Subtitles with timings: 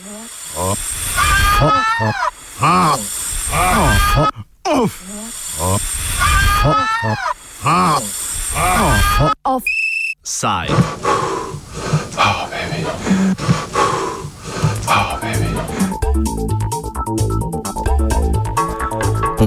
[0.00, 0.28] Side.
[2.58, 3.19] Po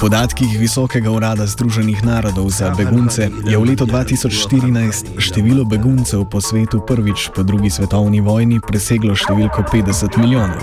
[0.00, 6.78] podatkih Visokega urada Združenih narodov za begunce je v letu 2014 število beguncev po svetu
[6.86, 10.62] prvič po drugi svetovni vojni preseglo številko 50 milijonov.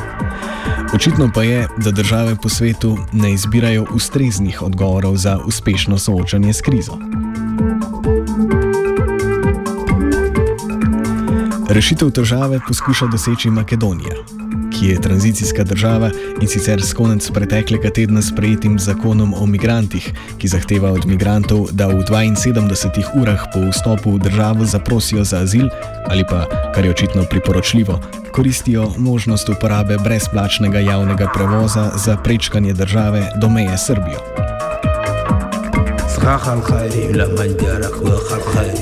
[0.96, 6.62] Očitno pa je, da države po svetu ne izbirajo ustreznih odgovorov za uspešno soočanje s
[6.62, 6.96] krizo.
[11.68, 14.35] Rešitev težave poskuša doseči Makedonija
[14.80, 16.10] ki je tranzicijska država
[16.42, 21.88] in sicer s konec preteklega tedna sprejetim zakonom o migrantih, ki zahteva od migrantov, da
[21.88, 25.68] v 72 urah po vstopu v državo zaprosijo za azil
[26.10, 28.00] ali pa, kar je očitno priporočljivo,
[28.32, 34.20] koristijo možnost uporabe brezplačnega javnega prevoza za prečkanje države do meje Srbijo.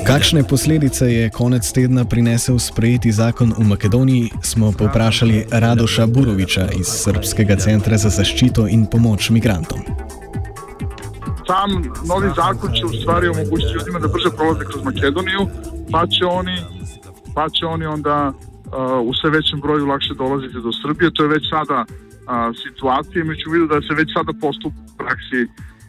[0.06, 6.88] Kakšne posledice je konec tedna prinesel sprejeti zakon v Makedoniji, smo povprašali Radoša Buroviča iz
[6.88, 9.80] Srpskega centra za zaščito in pomoč migrantom.
[11.46, 11.70] Sam
[12.08, 15.42] novi zakon će u stvari omogućiti ljudima da brže prolaze kroz Makedoniju,
[15.92, 16.56] pa će oni,
[17.34, 21.14] pa će oni onda uh, u sve većem broju lakše dolaziti do Srbije.
[21.14, 21.90] To je već sada uh,
[22.64, 25.40] situacija, imajući u vidu da se već sada postup u praksi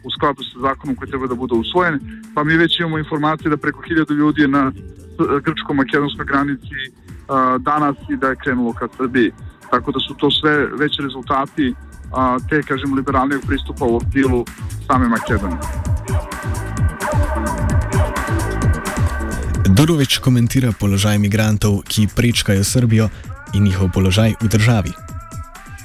[0.06, 2.00] u skladu sa zakonom koji treba da bude usvojen,
[2.34, 4.72] pa mi već imamo informacije da preko hiljadu ljudi je na
[5.46, 6.78] grčko-makedonskoj granici
[7.28, 9.32] a, danas i da je krenulo ka Srbiji.
[9.70, 11.74] Tako da su to sve veći rezultati
[12.12, 14.44] a, te, kažem, liberalnijeg pristupa u stilu
[14.86, 15.60] same Makedonije.
[19.68, 23.08] Dorovič komentira položaj migrantov, ki prečkajo Srbijo
[23.54, 24.92] in njihov položaj v državi.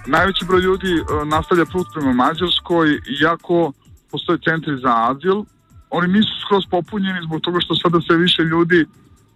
[0.07, 3.71] Najveći broj ljudi nastavlja put prema Mađarskoj, iako
[4.11, 5.43] postoje centri za azil,
[5.89, 8.85] oni nisu skroz popunjeni zbog toga što sada sve više ljudi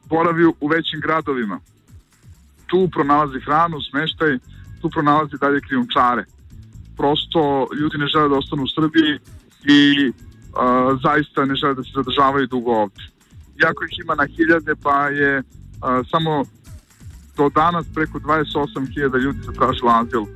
[0.10, 1.60] boravi u većim gradovima.
[2.68, 4.38] Tu pronalazi hranu, smeštaj,
[4.82, 6.26] tu pronalazi dalje krijumčare.
[6.98, 9.20] Prosto ljudi ne žele da ostanu u Srbiji
[9.78, 13.04] i uh, zaista ne žele da se zadržavaju dugo ovde.
[13.56, 16.44] Jako ih ima na hiljade, pa je uh, samo
[17.38, 20.30] do danas preko 28.000 ljudi zatražilo azil uh,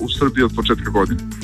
[0.00, 1.41] u Srbiji od početka godine.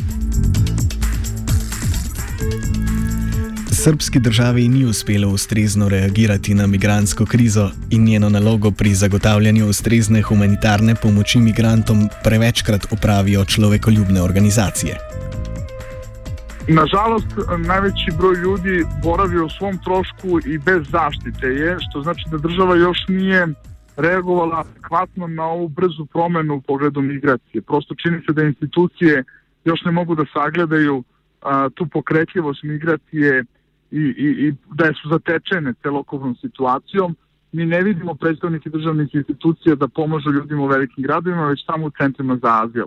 [3.85, 10.23] Srpski državi ni uspelo ustrezno reagirati na migransko krizo in njeno nalogo pri zagotavljanju ustrezne
[10.23, 14.97] humanitarne pomoči migrantom prevečkrat opravijo človekoljubne organizacije.
[16.69, 17.27] Nažalost,
[17.67, 22.77] najveći broj ljudi boravi u svom trošku i bez zaštite je, što znači da država
[22.77, 23.47] još nije
[23.97, 27.63] reagovala adekvatno na ovu brzu promenu u pogledu migracije.
[27.63, 29.25] Prosto čini se da institucije
[29.65, 31.05] još ne mogu da sagledaju
[31.43, 33.45] a, tu pokretljivost migracije
[33.91, 37.17] i, i, i da su zatečene celokupnom situacijom.
[37.53, 41.91] Mi ne vidimo predstavnike državnih institucija da pomažu ljudima u velikim gradovima, već samo u
[41.91, 42.87] centrima za azil.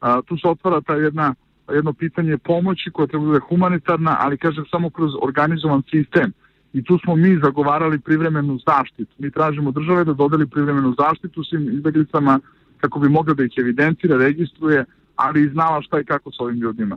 [0.00, 1.34] A, tu se otvara ta jedna,
[1.72, 6.32] jedno pitanje pomoći koja treba da bude humanitarna, ali kažem samo kroz organizovan sistem.
[6.72, 9.12] I tu smo mi zagovarali privremenu zaštitu.
[9.18, 12.40] Mi tražimo države da dodeli privremenu zaštitu svim izbeglicama
[12.80, 14.84] kako bi mogla da ih evidencira, registruje,
[15.16, 16.96] ali i znala šta i kako s ovim ljudima.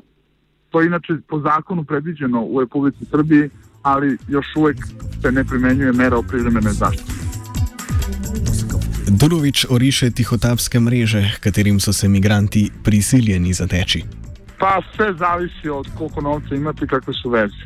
[0.74, 3.50] To je inače po zakonu predviđeno u Republici Srbiji,
[3.82, 4.78] ali još uvek
[5.22, 7.12] se ne primenjuje mera o privremenoj zaštiti.
[9.08, 14.04] Durovič oriše tihotapske mreže, katerim so se migranti prisiljeni zateči.
[14.60, 17.64] Pa sve zavisi od koliko novca imate i kakve su veze.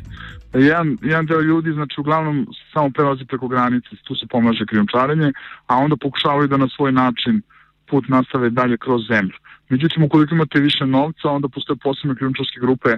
[0.52, 5.32] Jedan, jedan deo ljudi, znači uglavnom samo prelazi preko granice, tu se pomaže krijumčarenje,
[5.66, 7.42] a onda pokušavaju da na svoj način
[7.90, 9.36] put nastave dalje kroz zemlju.
[9.68, 12.88] Međutim, ukoliko imate više novca, onda postoje posebne krijumčarske grupe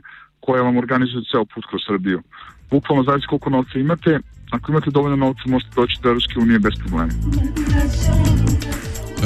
[0.40, 2.22] koje vam organizuju ceo put kroz Srbiju.
[2.70, 4.20] Bukvalno zavisi koliko novca imate,
[4.50, 7.12] ako imate dovoljno novca možete doći do Evropske unije bez problema.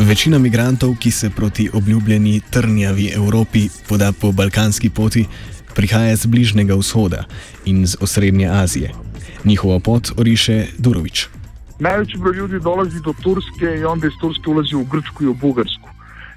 [0.09, 5.27] Večina migrantov, ki se proti obljubljeni trnjavi Evropi poda po balkanski poti,
[5.75, 7.25] prihaja z Bližnjega vzhoda
[7.65, 8.91] in z osrednje Azije.
[9.45, 11.29] Njihovo pot oriše Durovič.
[11.81, 15.35] Najveći broj ljudi dolazi do Turske i onda iz Turske ulazi u Grčku i u
[15.35, 15.89] Bugarsku.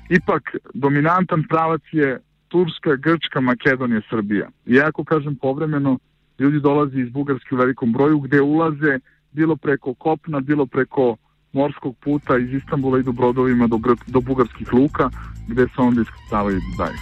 [0.10, 4.48] Ipak, dominantan pravac je Turska, Grčka, Makedonija, Srbija.
[4.66, 6.00] Iako, kažem, povremeno
[6.40, 9.00] ljudi dolazi iz Bugarske u velikom broju gde ulaze
[9.32, 11.16] bilo preko kopna, bilo preko
[11.54, 15.10] morskog puta iz Istambula idu brodovima do, do bugarskih luka
[15.48, 16.98] gde se onda iskrcavaju dalje.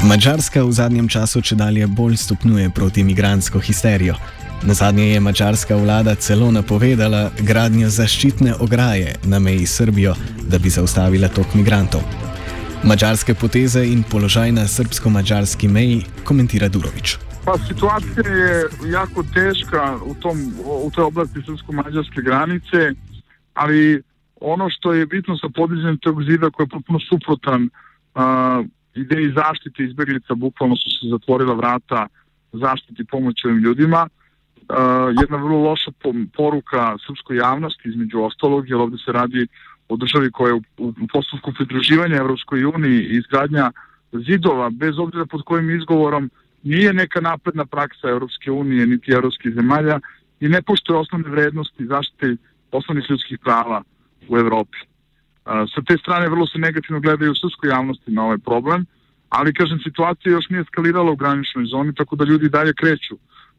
[0.00, 4.14] Mačarska v zadnjem času če dalje bolj stopnjuje proti imigransko histerijo.
[4.64, 10.14] Na zadnje je mačarska vlada celo napovedala gradnjo zaščitne ograje na meji s Srbijo,
[10.48, 12.00] da bi zaustavila tok migrantov.
[12.84, 17.18] Mačarske poteze in položaj na srbsko-mačarski meji komentira Durovič.
[17.44, 18.64] Pa situacija je
[18.96, 22.96] jako teška u, tom, u toj oblasti srpsko-mađarske granice,
[23.54, 24.02] ali
[24.40, 28.64] ono što je bitno sa podizanjem tog zida koji je potpuno suprotan uh,
[28.94, 32.06] ideji zaštite izbjeglica, bukvalno su se zatvorila vrata
[32.52, 34.08] zaštiti pomoći ovim ljudima.
[34.08, 34.76] Uh,
[35.20, 35.90] jedna vrlo loša
[36.36, 39.46] poruka srpskoj javnosti između ostalog, jer ovde se radi
[39.88, 43.70] o državi koja je u, u postupku pridruživanja Evropskoj uniji i izgradnja
[44.12, 46.30] zidova, bez obzira pod kojim izgovorom
[46.62, 50.00] nije neka napredna praksa Europske unije niti evropskih zemalja
[50.40, 52.36] i ne poštuje osnovne vrednosti zaštite
[52.72, 53.82] osnovnih ljudskih prava
[54.28, 54.78] u Evropi.
[55.44, 58.86] Sa te strane vrlo se negativno gledaju u srpskoj javnosti na ovaj problem,
[59.28, 63.14] ali kažem situacija još nije eskalirala u graničnoj zoni, tako da ljudi dalje kreću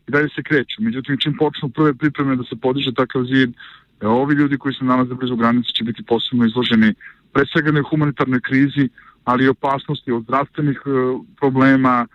[0.08, 0.78] i dalje se kreću.
[0.80, 3.50] Međutim, čim počnu prve pripreme da se podiže takav zid,
[4.02, 6.94] e, ovi ljudi koji se nalaze blizu granice će biti posebno izloženi
[7.34, 8.90] pre svega humanitarnoj krizi,
[9.24, 10.90] ali i opasnosti od zdravstvenih e,
[11.38, 12.08] problema,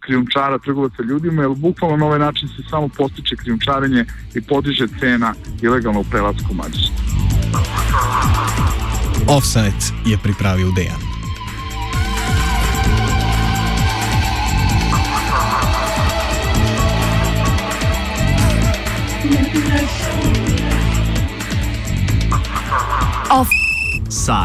[0.00, 5.34] krijumčara, trgovaca ljudima, jer bukvalno na ovaj način se samo postiče krijumčarenje i podiže cena
[5.62, 7.27] ilegalno u prelasku Mađarsku.
[9.28, 11.00] Offside je pripravil Dejan.
[23.30, 24.34] Offside.